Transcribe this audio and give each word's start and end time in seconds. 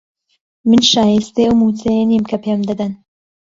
من 0.69 0.81
شایستەی 0.91 1.45
ئەو 1.47 1.55
مووچەیە 1.59 2.03
نیم 2.09 2.23
کە 2.29 2.37
پێم 2.43 2.61
دەدەن. 2.69 2.93